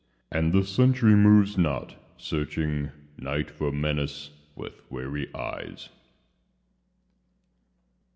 [0.31, 5.89] And the sentry moves not, searching Night for menace with weary eyes.